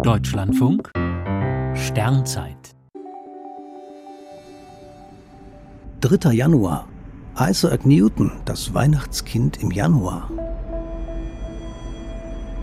Deutschlandfunk 0.00 0.90
Sternzeit 1.74 2.74
3. 6.00 6.32
Januar 6.32 6.88
Isaac 7.38 7.84
Newton, 7.84 8.32
das 8.46 8.72
Weihnachtskind 8.72 9.62
im 9.62 9.70
Januar. 9.70 10.30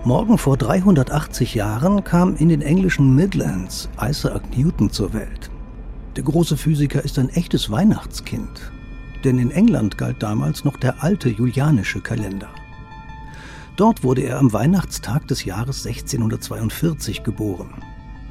Morgen 0.04 0.38
vor 0.38 0.58
380 0.58 1.54
Jahren 1.54 2.04
kam 2.04 2.36
in 2.36 2.50
den 2.50 2.62
englischen 2.62 3.16
Midlands 3.16 3.88
Isaac 4.02 4.42
Newton 4.58 4.90
zur 4.90 5.14
Welt. 5.14 5.52
Der 6.18 6.24
große 6.24 6.58
Physiker 6.58 7.06
ist 7.06 7.20
ein 7.20 7.30
echtes 7.30 7.70
Weihnachtskind, 7.70 8.72
denn 9.24 9.40
in 9.40 9.52
England 9.52 9.98
galt 9.98 10.22
damals 10.22 10.66
noch 10.66 10.78
der 10.78 11.04
alte 11.04 11.30
julianische 11.30 12.02
Kalender. 12.02 12.50
Dort 13.80 14.04
wurde 14.04 14.24
er 14.24 14.40
am 14.40 14.52
Weihnachtstag 14.52 15.26
des 15.30 15.46
Jahres 15.46 15.88
1642 15.88 17.24
geboren. 17.24 17.76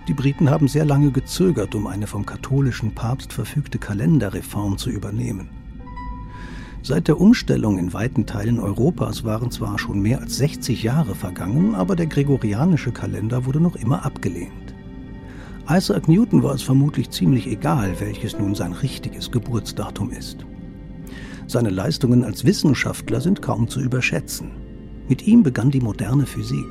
Die 0.06 0.12
Briten 0.12 0.50
haben 0.50 0.68
sehr 0.68 0.84
lange 0.84 1.10
gezögert, 1.10 1.74
um 1.74 1.86
eine 1.86 2.06
vom 2.06 2.26
katholischen 2.26 2.94
Papst 2.94 3.32
verfügte 3.32 3.78
Kalenderreform 3.78 4.76
zu 4.76 4.90
übernehmen. 4.90 5.48
Seit 6.82 7.08
der 7.08 7.18
Umstellung 7.18 7.78
in 7.78 7.94
weiten 7.94 8.26
Teilen 8.26 8.60
Europas 8.60 9.24
waren 9.24 9.50
zwar 9.50 9.78
schon 9.78 10.00
mehr 10.00 10.20
als 10.20 10.36
60 10.36 10.82
Jahre 10.82 11.14
vergangen, 11.14 11.74
aber 11.74 11.96
der 11.96 12.08
gregorianische 12.08 12.92
Kalender 12.92 13.46
wurde 13.46 13.60
noch 13.60 13.76
immer 13.76 14.04
abgelehnt. 14.04 14.74
Isaac 15.66 16.08
Newton 16.08 16.42
war 16.42 16.56
es 16.56 16.62
vermutlich 16.62 17.08
ziemlich 17.08 17.46
egal, 17.46 17.98
welches 18.00 18.38
nun 18.38 18.54
sein 18.54 18.74
richtiges 18.74 19.30
Geburtsdatum 19.30 20.10
ist. 20.10 20.44
Seine 21.46 21.70
Leistungen 21.70 22.22
als 22.22 22.44
Wissenschaftler 22.44 23.22
sind 23.22 23.40
kaum 23.40 23.66
zu 23.66 23.80
überschätzen. 23.80 24.67
Mit 25.08 25.26
ihm 25.26 25.42
begann 25.42 25.70
die 25.70 25.80
moderne 25.80 26.26
Physik. 26.26 26.68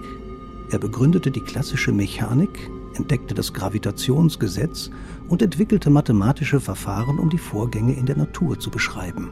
Er 0.70 0.78
begründete 0.78 1.32
die 1.32 1.42
klassische 1.42 1.92
Mechanik, 1.92 2.70
entdeckte 2.94 3.34
das 3.34 3.54
Gravitationsgesetz 3.54 4.92
und 5.28 5.42
entwickelte 5.42 5.90
mathematische 5.90 6.60
Verfahren, 6.60 7.18
um 7.18 7.30
die 7.30 7.38
Vorgänge 7.38 7.94
in 7.94 8.06
der 8.06 8.18
Natur 8.18 8.60
zu 8.60 8.70
beschreiben. 8.70 9.30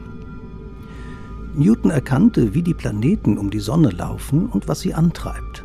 Newton 1.54 1.90
erkannte, 1.90 2.52
wie 2.52 2.62
die 2.62 2.74
Planeten 2.74 3.38
um 3.38 3.50
die 3.50 3.60
Sonne 3.60 3.90
laufen 3.90 4.46
und 4.46 4.66
was 4.66 4.80
sie 4.80 4.92
antreibt. 4.92 5.64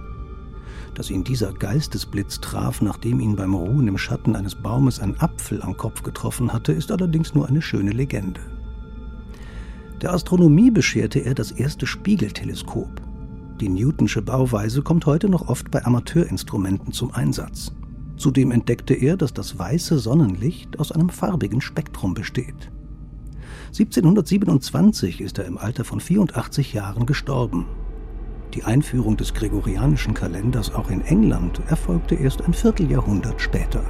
Dass 0.94 1.10
ihn 1.10 1.24
dieser 1.24 1.52
Geistesblitz 1.52 2.42
traf, 2.42 2.82
nachdem 2.82 3.20
ihn 3.20 3.36
beim 3.36 3.56
Ruhen 3.56 3.88
im 3.88 3.98
Schatten 3.98 4.36
eines 4.36 4.56
Baumes 4.56 5.00
ein 5.00 5.20
Apfel 5.20 5.62
am 5.62 5.76
Kopf 5.78 6.04
getroffen 6.04 6.54
hatte, 6.54 6.74
ist 6.74 6.92
allerdings 6.92 7.34
nur 7.34 7.48
eine 7.48 7.62
schöne 7.62 7.92
Legende. 7.92 8.42
Der 10.02 10.14
Astronomie 10.14 10.72
bescherte 10.72 11.20
er 11.20 11.34
das 11.34 11.52
erste 11.52 11.88
Spiegelteleskop. 11.88 13.01
Die 13.62 13.70
Newtonsche 13.70 14.24
Bauweise 14.24 14.82
kommt 14.82 15.06
heute 15.06 15.30
noch 15.30 15.48
oft 15.48 15.70
bei 15.70 15.86
Amateurinstrumenten 15.86 16.94
zum 16.94 17.12
Einsatz. 17.12 17.72
Zudem 18.18 18.50
entdeckte 18.50 18.96
er, 18.96 19.18
dass 19.18 19.36
das 19.36 19.60
weiße 19.60 20.00
Sonnenlicht 20.00 20.80
aus 20.80 20.92
einem 20.92 21.10
farbigen 21.10 21.62
Spektrum 21.62 22.16
besteht. 22.16 22.72
1727 23.68 25.22
ist 25.22 25.38
er 25.38 25.46
im 25.46 25.60
Alter 25.60 25.86
von 25.86 26.00
84 26.00 26.74
Jahren 26.74 27.06
gestorben. 27.06 27.68
Die 28.56 28.64
Einführung 28.64 29.16
des 29.16 29.36
gregorianischen 29.36 30.16
Kalenders 30.16 30.74
auch 30.74 30.90
in 30.90 31.02
England 31.02 31.62
erfolgte 31.68 32.16
erst 32.16 32.42
ein 32.42 32.56
Vierteljahrhundert 32.56 33.40
später. 33.40 33.84